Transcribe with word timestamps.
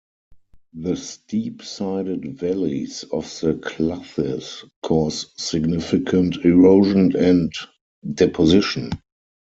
The 0.73 0.95
steep-sided 0.95 2.39
valleys 2.39 3.03
of 3.11 3.25
the 3.39 3.53
cloughs 3.53 4.65
cause 4.81 5.27
significant 5.37 6.37
erosion 6.43 7.15
and 7.15 7.53
deposition. 8.11 8.93